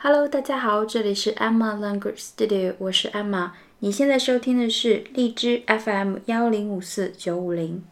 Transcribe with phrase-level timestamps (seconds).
[0.00, 3.50] Hello，大家好，这里是 Emma Language Studio，我是 Emma。
[3.80, 7.82] 你现在收听的是荔枝 FM 幺零五四九五零。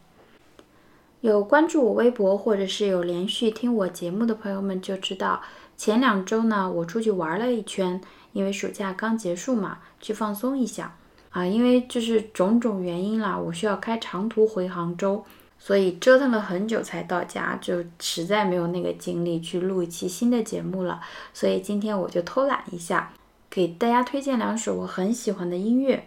[1.21, 5.43] 有关注我微博或者是有连续听我节目的朋友们就知道，
[5.77, 8.01] 前两周呢，我出去玩了一圈，
[8.33, 10.97] 因为暑假刚结束嘛，去放松一下
[11.31, 11.45] 啊。
[11.45, 15.25] 因为就是种种原因啦，我需要开长途回杭州。
[15.67, 21.01] 所以折腾了很久才到家，就实在没有那个精力去录一期新的节目了。
[21.35, 23.13] 所以今天我就偷懒一下，
[23.51, 26.07] 给大家推荐两首我很喜欢的音乐。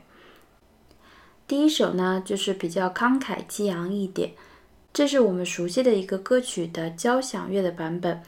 [1.45, 4.31] 第一首呢，就是比较慷慨激昂一点，
[4.93, 8.23] 这是我们熟悉的一个歌曲的交响乐的版本。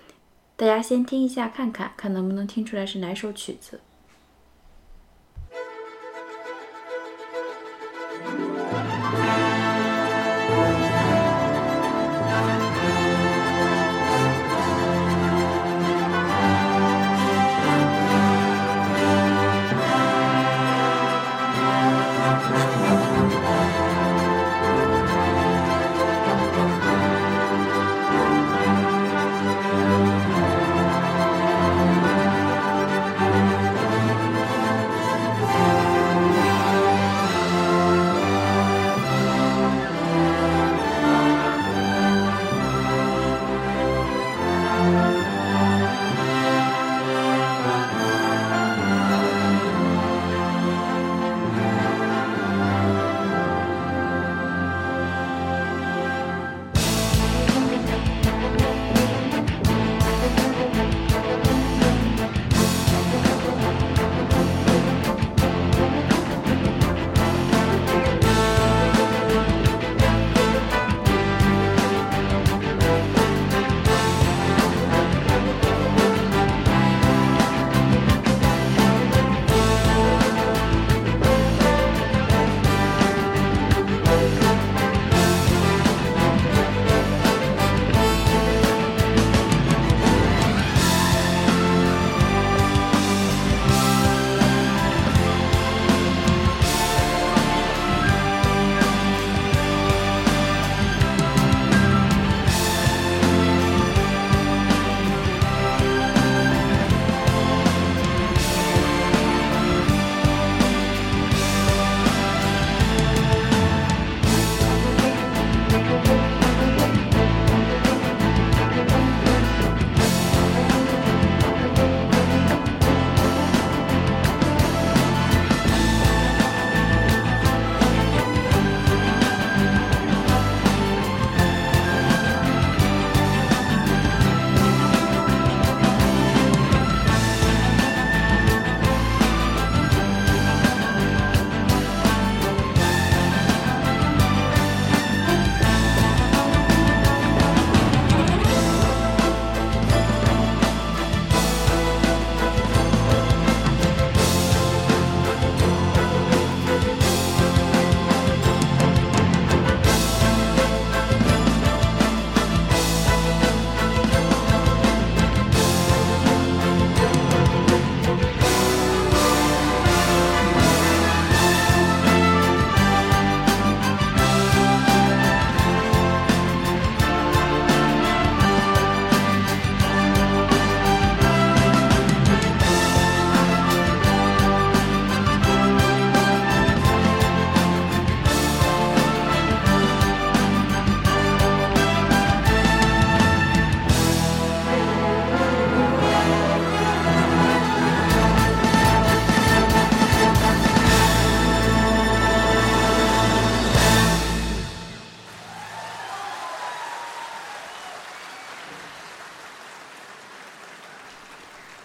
[0.57, 3.79] 大家先听一下，看看看能不能听出来是哪首曲子。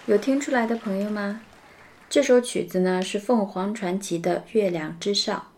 [0.07, 1.41] 有听出来的朋友吗？
[2.09, 5.49] 这首曲子呢是凤凰传奇的《月亮之上》，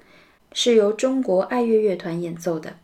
[0.55, 2.79] 是由中国爱乐乐团演奏的。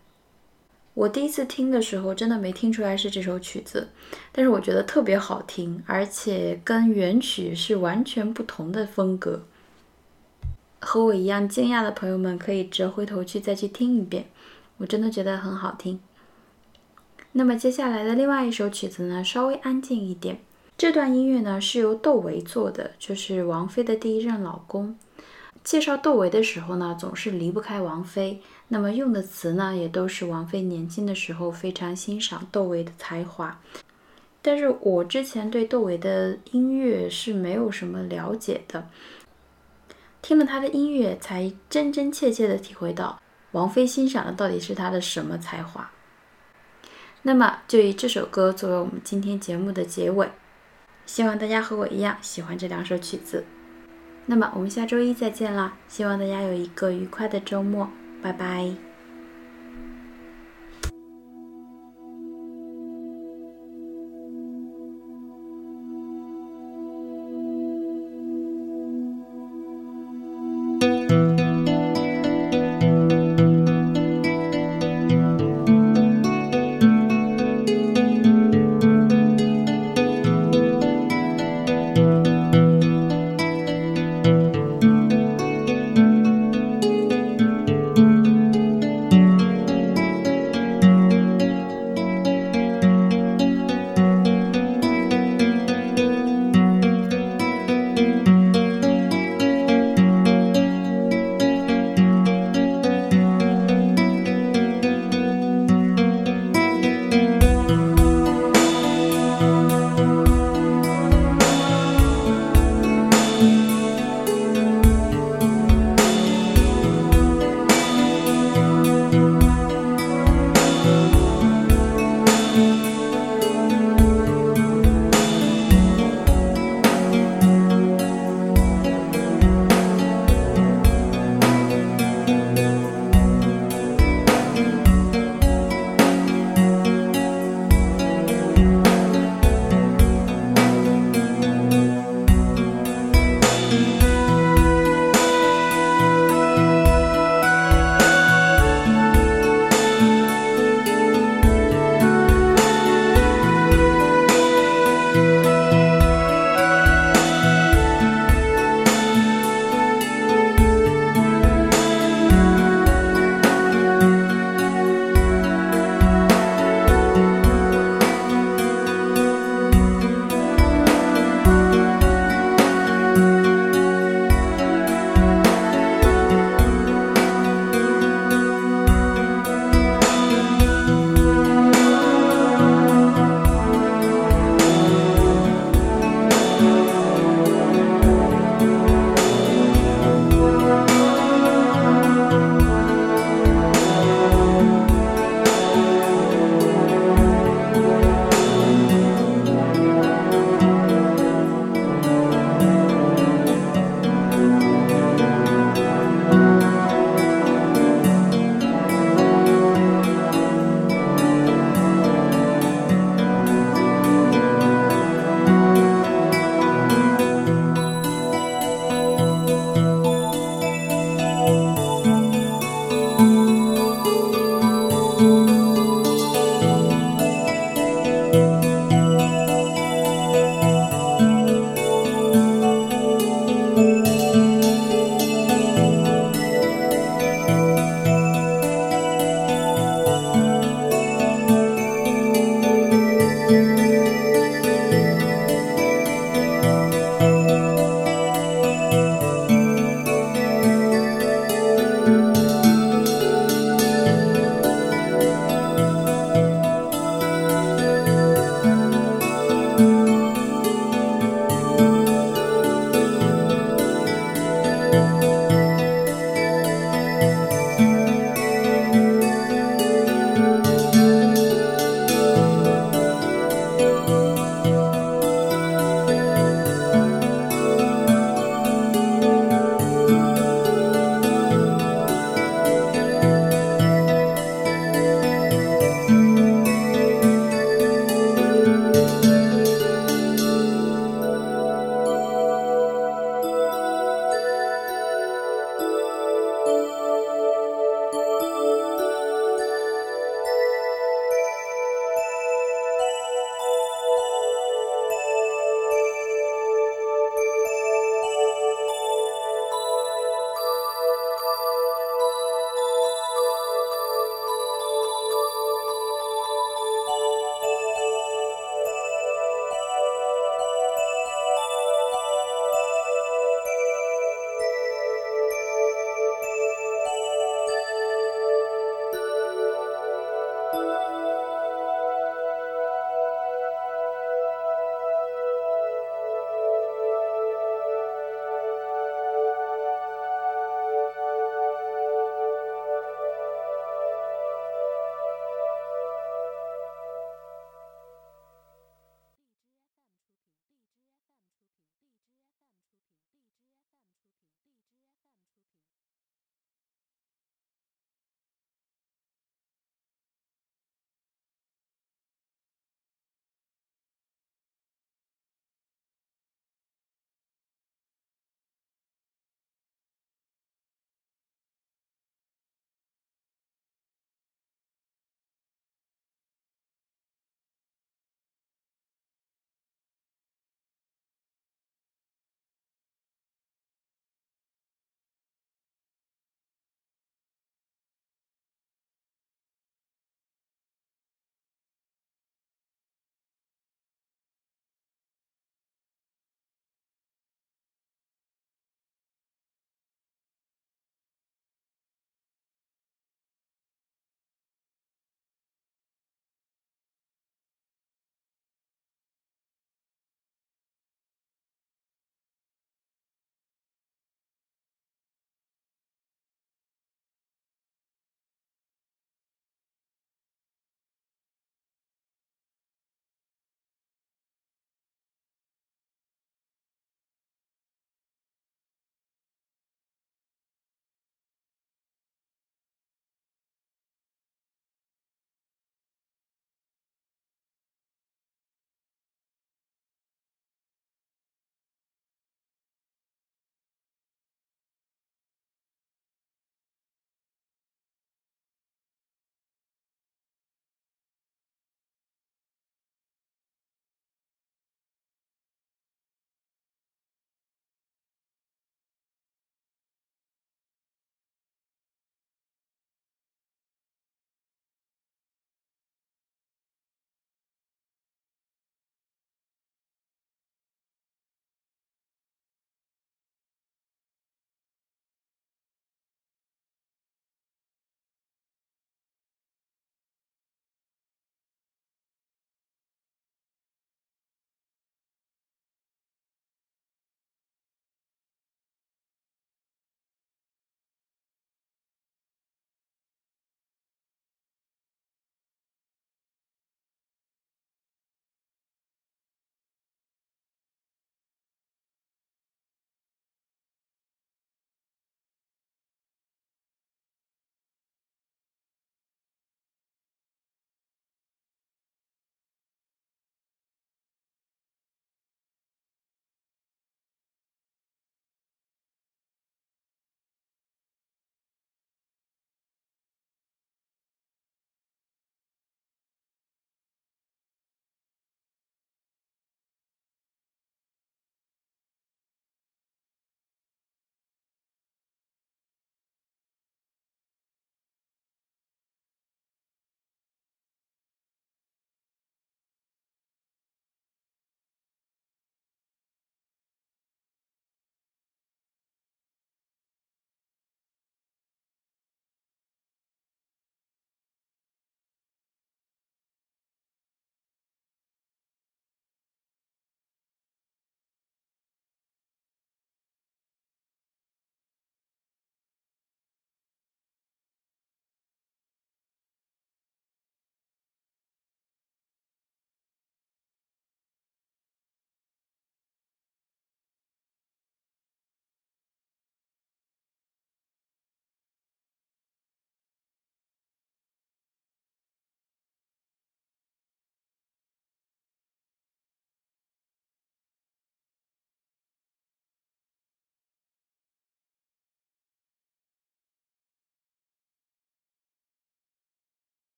[0.93, 3.89] 我第一次听的时候，真的没听出来是这首曲子，
[4.31, 9.45] 但是我觉得特别好听，而且跟原曲是完全不同的风格。
[10.81, 14.27] 和我一样惊讶的朋友们，可以折回头去再去听一遍，
[14.77, 15.99] 我真的觉得很好听。
[17.33, 20.41] 那么接下来的另外一首曲子呢，稍微安静一点。
[20.77, 24.99] 这段音乐呢是由窦唯做的，就是王菲的第一任老公。
[25.63, 33.59] 介绍窦唯的时候呢，总是离不开王菲，那么用的词呢也都是王菲年轻的时候非常欣赏窦唯的才华。
[34.43, 38.87] 但是我之前对窦唯的音乐是没有什么了解的，
[40.21, 43.23] 听了他的音乐，才真真切切的体会到
[43.53, 45.91] 王菲欣赏的到底是他的什么才华。
[47.23, 50.29] 那么就以这首歌作为我们今天节目的结尾，
[51.07, 53.45] 希望大家和我一样喜欢这两首曲子。
[54.27, 55.75] 那么我们下周一再见啦！
[55.87, 57.89] 希望大家有一个愉快的周末，
[58.23, 58.84] 拜拜。